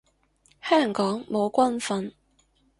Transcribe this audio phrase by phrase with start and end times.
[0.63, 2.13] 香港冇軍訓